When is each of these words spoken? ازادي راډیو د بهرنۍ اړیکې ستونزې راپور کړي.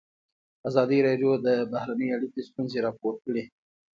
ازادي 0.69 0.97
راډیو 1.07 1.31
د 1.45 1.47
بهرنۍ 1.71 2.09
اړیکې 2.15 2.41
ستونزې 2.49 2.79
راپور 2.85 3.13
کړي. 3.25 3.43